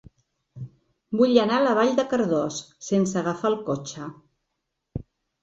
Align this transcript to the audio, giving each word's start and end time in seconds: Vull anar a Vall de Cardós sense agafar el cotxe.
Vull 1.19 1.37
anar 1.41 1.59
a 1.65 1.75
Vall 1.81 1.91
de 1.99 2.05
Cardós 2.15 2.57
sense 2.89 3.21
agafar 3.23 3.53
el 3.53 3.61
cotxe. 3.71 4.11